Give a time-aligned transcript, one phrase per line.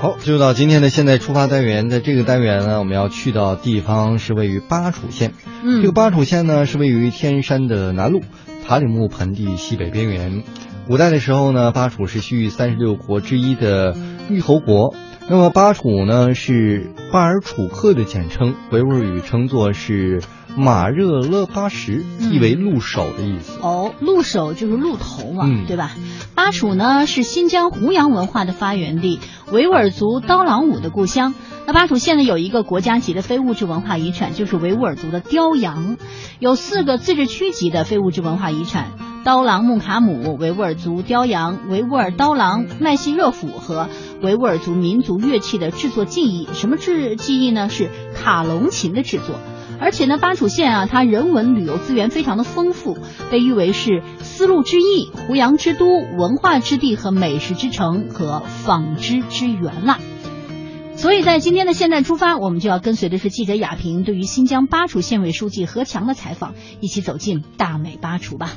[0.00, 5.32] 好，进入到今天的现在出发单元，在这个单元呢，我们要去到地方是位于巴楚县。
[5.64, 8.22] 嗯，这个巴楚县呢是位于天山的南麓，
[8.64, 10.44] 塔里木盆地西北边缘。
[10.86, 13.96] 古代的时候呢，巴楚是西域三十六国之一的
[14.30, 14.94] 玉侯国。
[15.28, 20.22] 那么巴楚呢是巴尔楚克的简称，维吾尔语称作是。
[20.56, 25.92] 马热勒巴什意为鹿首的意思哦，鹿首就是鹿头嘛，嗯对吧？
[26.34, 29.20] 巴楚呢是新疆胡杨文化的发源地，
[29.52, 31.34] 维吾尔族刀郎舞的故乡。
[31.66, 35.96] 那巴楚县呢有一个国家级的非物质文化遗产，就是维吾尔族的雕羊，
[36.38, 38.92] 有四个自治区级的非物质文化遗产：
[39.22, 43.88] 刀郎木卡姆、维吾尔族雕羊、维吾尔刀郎麦西热甫和
[44.22, 46.48] 维吾尔族民族乐器的制作技艺。
[46.54, 47.68] 什么制技艺呢？
[47.68, 49.38] 是卡隆琴的制作。
[49.80, 52.98] 而且呢，巴楚县啊，它人文旅游资源非常的丰富，
[53.30, 59.98] 被誉为是丝路之翼、胡杨之都、文化之地和美食之城和纺织之源啦。
[60.96, 68.54] 所以在今天的现在出发，我们就要跟随的是记者亚平对于新疆巴楚县委书记何强的采访，一起走进大美巴楚吧。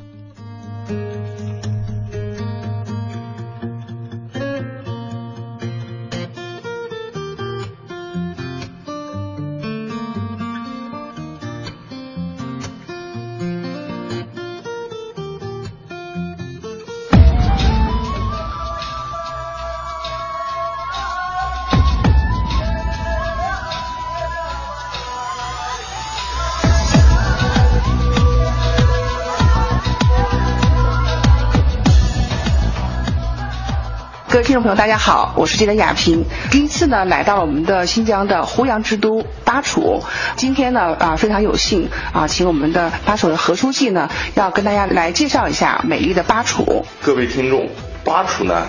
[34.52, 36.26] 听众朋友，大家好，我是记者亚平。
[36.52, 40.04] 第一次呢，来到了我们的新疆的胡杨之都巴楚。
[40.36, 46.86] 今天呢，啊，非常有幸啊，请我们的巴楚的何书记呢，要跟大家来介绍一下美丽的巴楚。
[47.02, 47.70] 各位听众，
[48.04, 48.68] 巴楚呢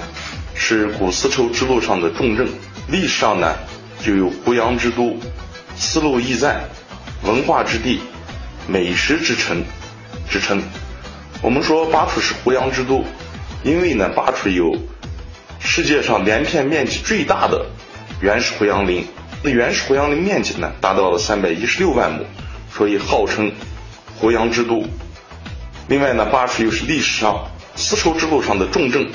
[0.55, 2.47] 是古丝绸之路上的重镇，
[2.87, 3.53] 历史上呢
[4.01, 5.17] 就有胡杨之都、
[5.75, 6.61] 丝路驿站、
[7.25, 8.01] 文化之地、
[8.69, 9.65] 美食之城
[10.31, 10.63] 之称。
[11.43, 13.05] 我们说巴楚是胡杨之都，
[13.65, 14.77] 因为呢，巴楚有
[15.65, 17.65] 世界上连片面积最大的
[18.21, 19.07] 原始胡杨林，
[19.43, 22.25] 那原始胡杨林面积呢达到了三百一十六万亩，
[22.71, 23.51] 所以号称
[24.19, 24.85] 胡杨之都。
[25.89, 29.09] 另外呢，巴蜀又是历史上丝绸之路上的重镇，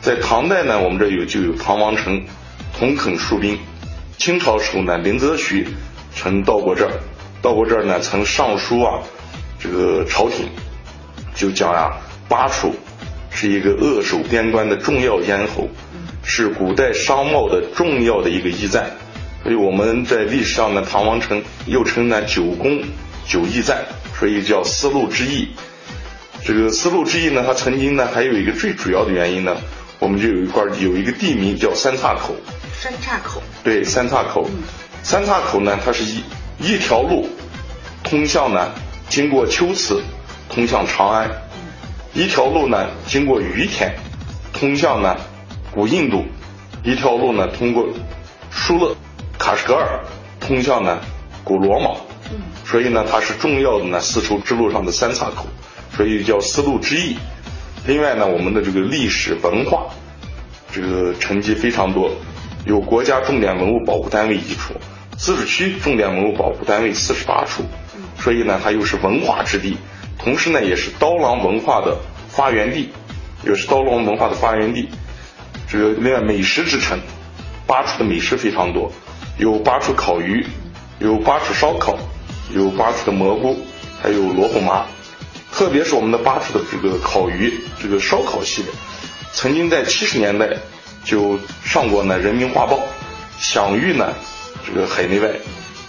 [0.00, 2.24] 在唐代呢，我们这有就有唐王城、
[2.78, 3.58] 同垦戍兵。
[4.18, 5.66] 清朝时候呢，林则徐
[6.14, 6.92] 曾到过这儿，
[7.40, 9.00] 到过这儿呢，曾上书啊，
[9.58, 10.48] 这个朝廷
[11.34, 11.96] 就讲呀、
[12.28, 12.74] 巴蜀
[13.32, 15.68] 是一个扼守边关的重要咽喉，
[16.22, 18.90] 是古代商贸的重要的一个驿站。
[19.42, 22.80] 所以我们在历史上呢，唐王城又称呢九宫
[23.26, 23.84] 九驿站，
[24.18, 25.48] 所以叫丝路之驿。
[26.44, 29.56] 这个丝路之驿呢，它曾经呢还有一个最主要的原因呢，
[29.98, 32.36] 我们就有一块有一个地名叫三岔口。
[32.80, 34.48] 三岔口，对，三岔口，
[35.02, 36.22] 三岔口呢，它是一
[36.58, 37.28] 一条路
[38.02, 38.72] 通向呢，
[39.08, 40.02] 经过龟兹，
[40.48, 41.28] 通向长安；
[42.14, 43.94] 一条路呢，经过于田，
[44.52, 45.16] 通向呢
[45.70, 46.24] 古印度；
[46.84, 47.88] 一条路呢，通过
[48.50, 48.94] 疏勒、
[49.38, 50.00] 喀什噶尔，
[50.38, 51.00] 通向呢
[51.42, 51.90] 古罗马。
[52.64, 55.46] 所以呢，它是重要的呢丝绸之路上的三岔口，
[55.96, 57.16] 所以叫丝路之翼。
[57.86, 59.86] 另外呢，我们的这个历史文化
[60.70, 62.10] 这个成绩非常多，
[62.64, 64.74] 有国家重点文物保护单位一处，
[65.16, 67.64] 自治区重点文物保护单位四十八处，
[68.18, 69.76] 所以呢，它又是文化之地，
[70.24, 72.90] 同时呢，也是刀郎文化的发源地，
[73.44, 74.88] 也是刀郎文化的发源地。
[75.68, 77.00] 这个另外美食之城，
[77.66, 78.92] 巴楚的美食非常多，
[79.38, 80.46] 有巴楚烤鱼，
[81.00, 81.98] 有巴楚烧烤，
[82.54, 83.56] 有巴楚的蘑菇，
[84.00, 84.86] 还有罗布麻。
[85.50, 88.70] 特别是我们的巴楚的这个烤鱼，这个烧烤系列，
[89.32, 90.48] 曾经在七十年代
[91.04, 92.76] 就上过呢《人民画报》，
[93.38, 94.14] 享誉呢
[94.66, 95.28] 这个海内外，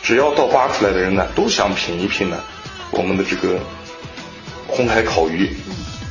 [0.02, 2.44] 只要到巴楚来的人呢，都想品一品呢
[2.92, 3.60] 我们的这个
[4.76, 5.52] 红海烤鱼，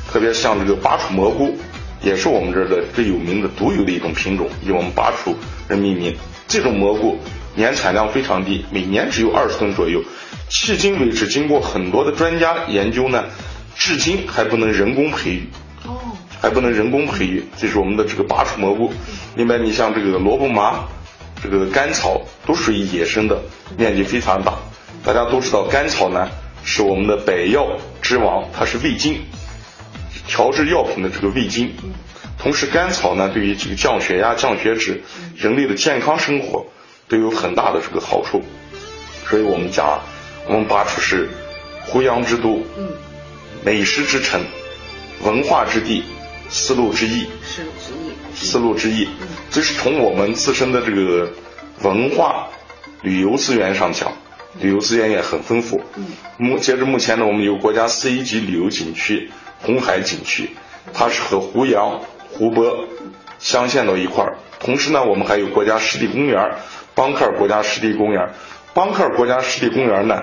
[0.09, 1.53] 特别像这个巴楚蘑菇，
[2.01, 5.35] 也是我们这儿的最有名的独有的一种品种，以我们巴楚
[5.67, 6.17] 人命名。
[6.47, 7.19] 这种蘑菇
[7.57, 10.01] 年产量非常低，每年只有二十吨左右。
[10.49, 13.25] 迄今为止，经过很多的专家研究呢，
[13.75, 15.49] 至今还不能人工培育。
[15.85, 15.99] 哦，
[16.41, 18.93] 还不能人工培育，这是我们的这个巴楚蘑菇。
[19.35, 20.85] 另外，你像这个萝卜麻、
[21.43, 23.43] 这个甘草都属于野生的，
[23.77, 24.55] 面积非常大。
[25.03, 26.29] 大家都知道，甘草呢
[26.63, 27.67] 是我们的百药
[28.13, 29.23] 之王，它是味精，
[30.29, 31.73] 调制药品的这个味精。
[32.39, 35.03] 同时，甘草呢对于这个降血压、降血脂、
[35.35, 36.67] 人类的健康生活
[37.09, 38.43] 都有很大的这个好处。
[39.27, 40.03] 所以我们讲，
[40.47, 41.31] 我们巴楚是
[41.87, 42.91] 胡杨之都，嗯，
[43.65, 44.43] 美食之城。
[45.25, 46.05] 文化之地，
[46.51, 48.35] 丝路之翼，丝路之一。
[48.35, 49.09] 丝路之一，
[49.51, 51.33] 这是从我们自身的这个
[51.81, 52.49] 文化
[53.01, 54.13] 旅游资源上讲，
[54.61, 55.81] 旅游资源也很丰富。
[55.97, 56.07] 嗯，
[56.37, 60.51] 目截至目前呢，我们有国家四 A 级旅游景区红海景区，
[60.93, 62.01] 它是和胡杨、
[62.31, 62.87] 湖泊
[63.39, 64.37] 镶嵌到一块儿。
[64.61, 66.57] 同时呢，我们还有国家湿地公园
[66.95, 68.31] 邦克尔国家湿地公园。
[68.75, 70.23] 邦克尔国家湿地公园呢，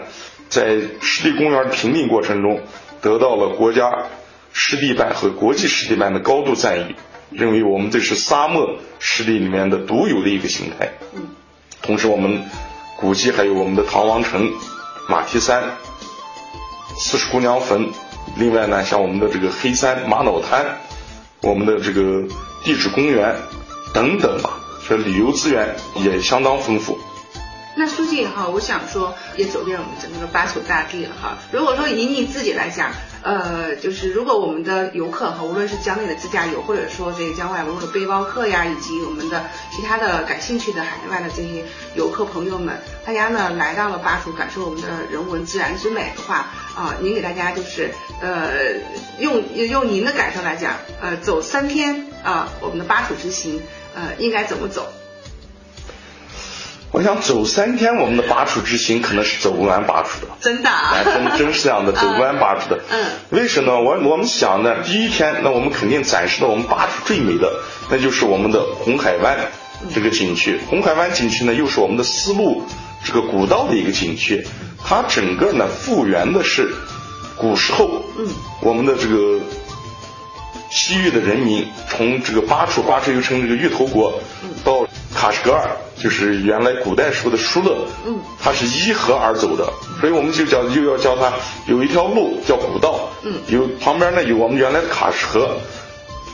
[0.50, 2.62] 在湿地公园评定过程中，
[3.02, 4.06] 得到了国家
[4.54, 6.96] 湿地办和国际湿地办的高度赞誉，
[7.31, 10.90] 认为我们这是沙漠湿地里面的独有的一个形态。
[11.14, 11.28] 嗯，
[11.81, 12.44] 同时我们
[13.00, 14.51] 古迹还有我们的唐王城、
[15.07, 15.63] 马蹄山、
[16.98, 17.90] 四十姑娘坟，
[18.36, 20.80] 另外呢，像我们的这个黑山玛瑙滩，
[21.42, 22.28] 我们的这个
[22.62, 23.34] 地质公园
[23.94, 27.00] 等等吧，这旅游资源也相当丰富。
[27.78, 31.38] 那书记哈，我想说也走遍我们整个巴楚大地了哈。
[31.54, 48.51] 如果说以你自己来讲，呃，就是如果我们的游客哈，无论是江内的自驾游，或者说这个江外，无论是背包客呀，以及我们的其他的感兴趣的海外的这些游客朋友们，大家呢来到了巴蜀，感受我们的人文自然之美的话，啊，您给大家就是呃，
[49.19, 53.62] 用用您的感受来讲，呃，走三天啊，我们的巴蜀之行，
[53.95, 54.92] 呃，应该怎么走？
[56.92, 60.28] 我想走三天，我们的巴楚之行可能是走不完巴楚的。
[60.42, 60.92] 真的、啊？
[60.92, 62.80] 哎，真真是这样的，走不完巴楚的。
[62.90, 63.06] 嗯。
[63.30, 63.80] 为什么？
[63.80, 67.54] 我我们想呢，第一天，那我们肯定展示了我们巴楚最美的，
[67.92, 69.38] 那就是我们的红海湾
[69.94, 70.60] 这个景区。
[70.68, 72.64] 红海湾景区呢，又是我们的丝路
[73.06, 74.48] 这个古道的一个景区，
[74.84, 76.74] 它整个呢复原的是
[77.38, 78.28] 古时候，嗯，
[78.62, 79.40] 我们的这个
[80.72, 84.20] 西域的人民从这个巴楚，巴楚又称这个芋头国，
[84.64, 85.70] 到喀什噶尔。
[86.01, 91.34] 就是原来古代时候的疏勒，嗯，它是依河而走的，所以我们就叫又要叫它
[91.68, 95.57] 有一条路叫古道，嗯，有旁边呢有我们原来的卡什河，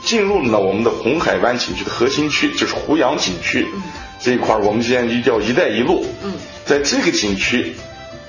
[0.04, 3.82] 进入了呢我们的红海湾景区的核心区，就是胡杨景区，嗯，
[4.20, 6.34] 这一块我们现在就叫一带一路，嗯，
[6.66, 7.76] 在这个景区，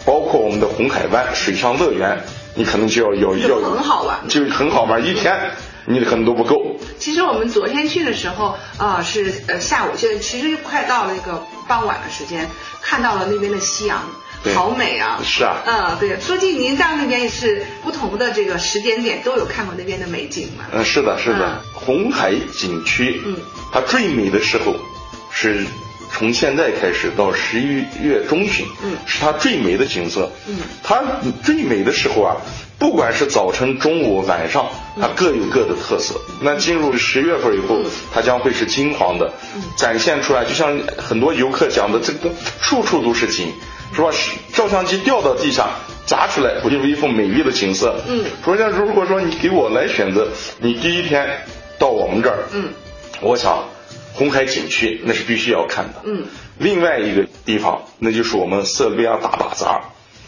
[0.06, 2.24] 包括我们的红海湾水上乐园，
[2.54, 5.38] 你可能就要要要很好玩，就很好玩，一天
[5.86, 6.76] 你可能都不够。
[6.98, 12.48] 其实我们昨天去的时候啊、呃，是呃下午，现在其实快到了那个傍晚的时间，
[12.82, 14.02] 看到了那边的夕阳，
[14.54, 15.20] 好美啊！
[15.24, 16.20] 是啊，嗯，对。
[16.20, 20.64] 书记，您到那边也是不同的这个时间点都有看过那边的美景吗？
[20.72, 21.38] 嗯，是的，是的。
[21.38, 23.36] 嗯、红海景区，嗯，
[23.72, 24.74] 它最美的时候
[25.30, 25.66] 是
[26.18, 30.32] 从现在开始到十一月中旬，嗯，是它最美的景色。
[30.48, 31.02] 嗯，它
[31.44, 32.36] 最美的时候啊。
[32.78, 34.66] 不管是早晨、中午、晚上，
[35.00, 36.14] 它各有各的特色。
[36.42, 37.80] 那进入十月份以后，
[38.12, 39.32] 它将会是金黄的，
[39.78, 40.44] 展现出来。
[40.44, 42.30] 就像很多游客讲的，这个
[42.60, 43.48] 处处都是景，
[43.94, 44.10] 是吧？
[44.52, 45.68] 照相机掉到地下
[46.04, 47.98] 砸出来，不就是一幅美丽的景色？
[48.06, 48.24] 嗯。
[48.44, 50.28] 昨天如果说你给我来选择，
[50.60, 51.26] 你第一天
[51.78, 52.68] 到我们这儿，嗯，
[53.22, 53.64] 我想
[54.16, 56.02] 红海景区那是必须要看的。
[56.04, 56.24] 嗯。
[56.58, 59.82] 另外一个地方，那就是我们色利比亚大巴扎。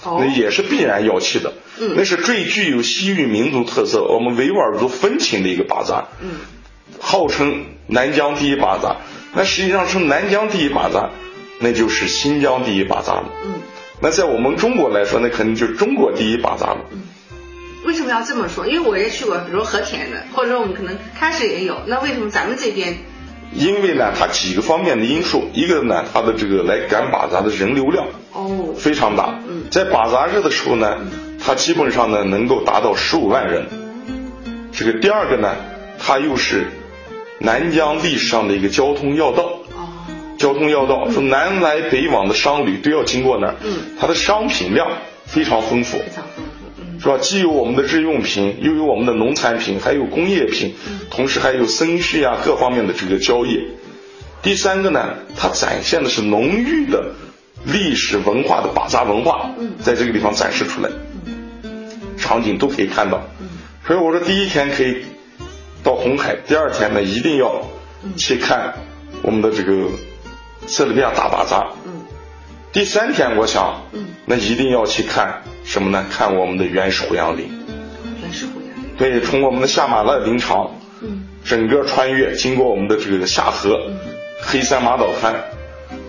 [0.05, 6.37] 哦、那也是必然要去的，嗯，那是最具有西域民族特色，我们维吾尔族风情的一个巴扎，嗯，
[7.01, 8.99] 号称南疆第一巴扎，
[9.35, 11.11] 那实际上是南疆第一巴扎，
[11.59, 13.55] 那就是新疆第一巴扎了，嗯，
[14.01, 17.03] 那在我们中国来说，那肯定就是中国第一巴扎了，嗯，
[17.85, 18.69] 为什么要这么说？
[18.69, 22.99] 因为我也去过，比如和田的，或者说我们可能喀什也有，那为什么咱们这边？
[23.55, 30.99] 因为呢，它几个方面的因素，一个呢，它的这个来赶巴扎的人流量哦非常大，嗯，在巴扎日的时候呢，
[31.45, 33.67] 它基本上呢能够达到十五万人。
[34.73, 35.57] 这个第二个呢，
[35.99, 36.67] 它又是
[37.39, 39.89] 南疆历史上的一个交通要道，哦，
[40.39, 44.89] 交通要道，说南来北往的商旅都要经过那儿，嗯，它的商品量
[45.25, 46.28] 非常丰富，非常丰富。
[47.01, 47.19] 是吧？
[47.21, 50.75] 既有我们的日用品，又有我们的农产品，还有工业品，
[51.11, 53.69] 同时还有僧序啊各方面的这个交易。
[54.43, 57.13] 第三个呢，它展现的是浓郁的
[57.65, 59.51] 历史文化的巴扎文化，
[59.83, 60.91] 在这个地方展示出来，
[62.17, 63.23] 场景都可以看到。
[63.87, 65.05] 所以我说第一天可以
[65.83, 67.63] 到红海，第二天呢一定要
[68.17, 68.75] 去看
[69.23, 69.89] 我们的这个
[70.67, 71.69] 塞尔比亚大巴扎。
[72.73, 73.83] 第三天我想，
[74.27, 75.43] 那一定要去看。
[75.69, 76.07] 什么呢？
[76.11, 77.47] 看我们的原始胡杨林，
[78.23, 78.97] 原始胡杨林。
[78.97, 80.71] 对，从我们的下马勒林场，
[81.03, 83.99] 嗯，整个穿越，经过我们的这个下河、嗯、
[84.41, 85.45] 黑山马岛滩，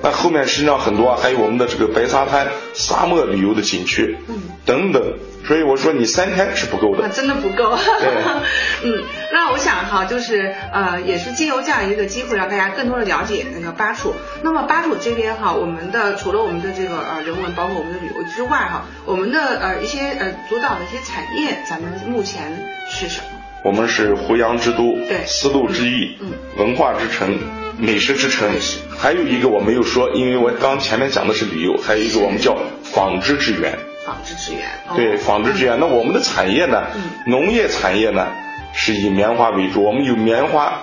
[0.01, 5.03] 那后面实际上很多啊，还有我们的这个白沙滩沙漠旅游的景区，嗯，等等。
[5.49, 7.75] 所以我说你三天是不够的，啊、真的不够。
[7.75, 8.07] 对，
[8.85, 9.03] 嗯，
[9.33, 14.13] 那我想哈，就是呃，也是借由这样一个机会，让大家更多的了解那个巴楚。
[14.43, 22.55] 那么巴楚这边哈，我们的除了我们的这个呃人文，包括我们的旅游之外哈，我们的呃一些呃主导的一些产业，咱们目前
[22.87, 23.39] 是什么？
[23.63, 27.39] 我们是胡杨之都，对丝路之翼，嗯文化之城，
[27.79, 28.47] 美食之城。
[28.95, 33.88] 还有一个我没有说，因为我刚前面讲的是旅游，还有一个我们叫纺织之源。
[34.09, 34.65] 纺织之源。
[34.87, 35.79] 哦对，纺织之源。
[35.79, 36.83] 那我们的产业呢？
[36.95, 38.27] 嗯农业产业呢
[38.73, 40.81] 是以棉花为主，我们有棉花，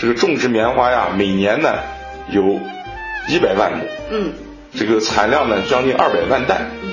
[0.00, 1.74] 这个种植棉花呀，每年呢
[2.28, 2.60] 有
[3.28, 4.32] 一百万亩，嗯
[4.74, 6.90] 这个产量呢将近二百万担，嗯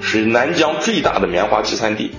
[0.00, 2.12] 是南疆最大的棉花集散地。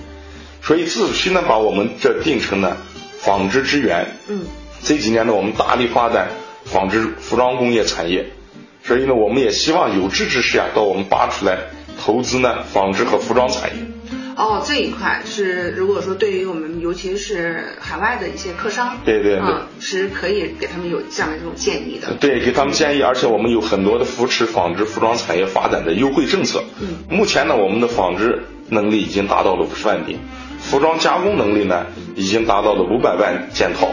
[0.62, 2.76] 所以自治区呢把我们这定成呢
[3.18, 4.06] 纺织之源。
[4.28, 4.44] 嗯
[4.82, 6.28] 这几年呢，我们大力发展
[6.64, 8.26] 纺织服装工业产业，
[8.84, 11.56] 所以呢，我们也希望有志之士啊，到我们巴出来
[12.06, 13.82] 投资呢纺织和服装产业。
[14.36, 22.14] 哦，这一块是如果说对于我们尤其是海外的一些客商，对对对嗯，是可以给他们有这样的这种建议的。
[22.20, 26.62] 对，给他们建议，而且我们有很多的扶持纺织服装产业发展的优惠政策。
[26.80, 30.18] 嗯，目前呢，我们的纺织能力已经达到了五十万顶，
[30.60, 33.88] 服装加工能力呢已经达到了五百万件套，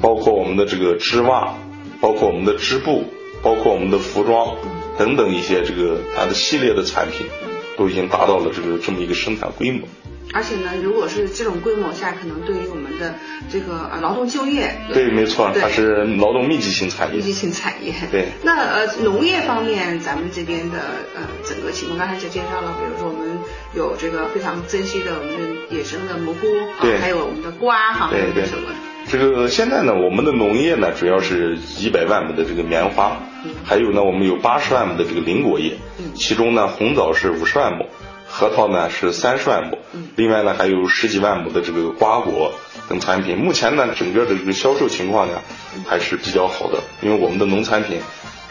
[0.00, 1.54] 包括我们的这个织袜，
[2.00, 3.04] 包括我们的织布，
[3.42, 4.54] 包括我们的服装
[4.98, 7.26] 等等一些这个它的系列的产品，
[7.76, 9.88] 都已经达到了这个这么一个生产规模。
[10.34, 13.16] 而且呢，如果是这种规模下，可能对于我们的
[13.50, 17.22] 这个呃劳动就业，对，没错，它是劳动密集型产业密。
[17.22, 17.92] 集型产业。
[18.10, 20.78] 对那呃，农业方面，咱们这边的
[21.14, 23.38] 呃整个情况，刚才就介绍了，比如说我们
[23.74, 28.70] 有这个非常珍惜的我们的野生的蘑菇，啊对还有我们的瓜哈，还有对对什么？
[29.12, 33.18] 这个现在呢，我们的农业呢，主要是一百万亩的这个棉花，
[33.62, 36.14] 还有呢，我们有八十万亩的这个林果业，嗯。
[36.14, 37.84] 其中呢，红枣是五十万亩，
[38.26, 40.08] 核桃呢是三十万亩，嗯。
[40.16, 42.54] 另外呢还有十几万亩的这个瓜果
[42.88, 43.36] 等产品。
[43.36, 45.42] 目前呢，整个的这个销售情况呢
[45.86, 48.00] 还是比较好的，因为我们的农产品，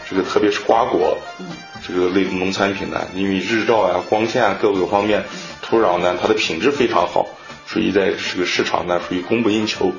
[0.08, 1.46] 这个特别是瓜果，嗯。
[1.84, 5.24] 这个类的农产品呢，因为日照啊、光线啊各个方面，
[5.60, 7.26] 土壤呢它的品质非常好，
[7.66, 9.92] 所以在这个市场呢属于供不应求。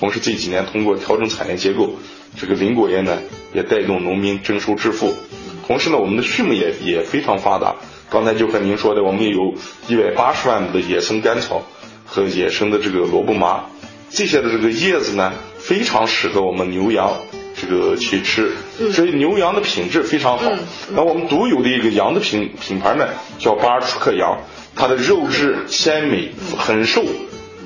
[0.00, 1.98] 同时这几年通过调整产业结构，
[2.40, 3.18] 这个林果业呢
[3.52, 5.14] 也带动农民增收致富。
[5.66, 7.76] 同时呢，我们的畜牧业也非常发达。
[8.08, 9.54] 刚才就和您说的，我们有
[9.86, 11.62] 一百八十万亩的野生甘草
[12.06, 13.66] 和野生的这个萝卜麻，
[14.08, 17.20] 这些的这个叶子呢，非常适合我们牛羊
[17.54, 18.52] 这个去吃，
[18.92, 20.50] 所以牛羊的品质非常好。
[20.92, 23.06] 那我们独有的一个羊的品品牌呢，
[23.38, 24.38] 叫巴尔楚克羊，
[24.74, 27.04] 它的肉质鲜美，很瘦。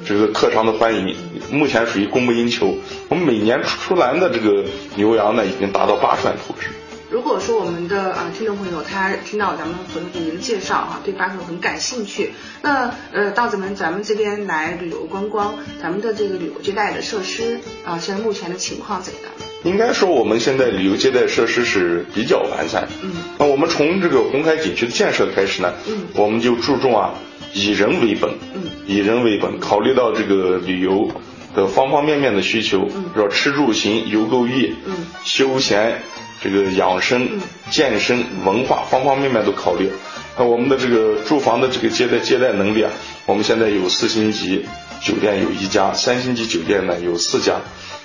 [0.06, 1.16] 这个客商的欢迎，
[1.50, 2.76] 目前属于供不应求。
[3.08, 4.64] 我们每年出栏的这个
[4.96, 6.68] 牛羊呢，已经达到八十万头只。
[7.11, 19.32] 如果说我们的啊、呃听众朋友他听到咱们何主您的介绍哈、对巴蜀很感兴趣，那呃到咱们咱们这边来旅游观光，咱们的这个旅游接待的设施啊、现在目前的情况怎样？
[19.62, 22.88] 应该说，我们现在旅游接待设施是比较完善。
[23.02, 27.14] 嗯，那我们从这个红海景区的建设开始呢，嗯我们就注重啊
[27.54, 31.11] 以人为本，嗯，以人为本，考虑到这个旅游
[31.54, 36.02] 的方方面面的需求，嗯说吃住行游购娱，嗯，休闲
[36.42, 39.90] 这个养生、嗯健身、文化方方面面都考虑。
[40.37, 42.90] 那我们的这个住房的这个接待接待能力啊，
[43.26, 44.64] 我们现在有四星级
[45.00, 47.61] 酒店有一家，三星级酒店呢有四家。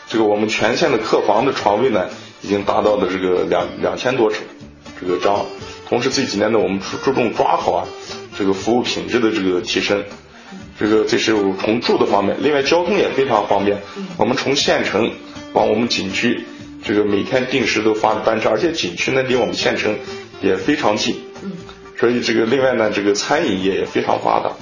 [0.08, 2.08] 这个我们全县的客房的床位呢，
[2.44, 4.41] 已经达到了这个两两千多尺
[5.01, 5.46] 这个张。
[5.88, 7.88] 同时这几年呢，我们注注重抓好啊
[8.39, 10.01] 这个服务品质的这个提升。
[10.79, 13.77] 这个这是从住的方面，另外交通也非常方便。
[14.15, 15.12] 我们从县城
[15.51, 16.46] 往我们景区，
[16.86, 19.93] 这个每天定时都发班车，而且景区呢离我们县城
[20.41, 21.17] 也非常近。
[21.43, 21.51] 嗯
[22.00, 24.55] 所以这个另外呢，这个餐饮业也非常发达。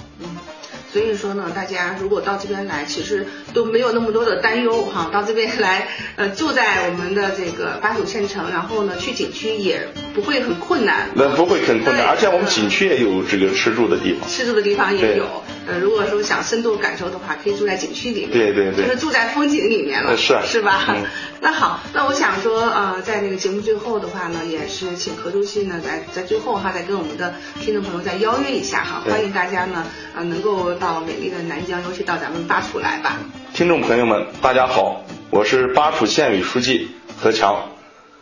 [0.88, 0.94] 嗯。
[0.94, 5.10] 所以说呢，大家如果到这边来，其实都没有那么多的担忧哈。
[5.12, 11.10] 到这边来，呃，住在我们的这个巴蜀县城，然后呢，去景区也不会很困难。
[11.14, 14.30] 那不会很困难，而且我们景区也有这个吃住的地方。
[14.30, 15.44] 吃住的地方也有。
[15.68, 18.32] 呃，如果说想深度感受的话，可以住在景区里面。
[18.32, 20.12] 对对对就是住在风景里面了。
[20.12, 20.86] 呃是啊是吧？
[20.90, 21.04] 嗯
[21.42, 33.20] 那好，那我想说，呃，在那个节目最后的话呢，也是请何主席呢，在在最后哈，再跟我们的听众朋友再邀约一下哈，欢迎大家呢，呃，能够到美丽的南疆，尤其到咱们巴楚来吧。
[33.54, 37.70] 听众朋友们，大家好，我是巴楚县委书记何强，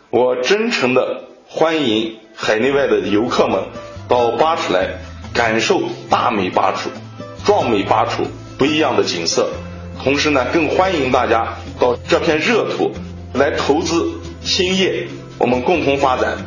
[0.10, 3.64] 我真诚的欢迎海内外的游客们
[4.10, 4.96] 到巴楚来
[5.34, 6.90] 感受大美巴楚、
[7.46, 8.24] 壮美巴楚
[8.58, 9.52] 不一样的景色，
[10.04, 12.92] 同时呢，更欢迎大家到这片热土
[13.36, 16.38] 来投资兴业，我们共同发展。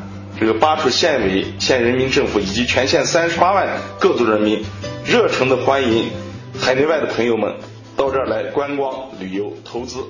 [0.40, 4.64] 这个巴楚县委、县人民政府以及全县三十八万各族人民，
[5.04, 6.10] 热诚的欢迎
[6.58, 7.54] 海内外的朋友们
[7.96, 10.00] 到这儿来观光、旅游、投资。